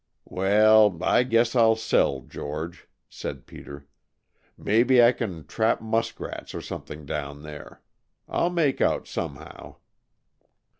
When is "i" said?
1.03-1.21, 5.03-5.11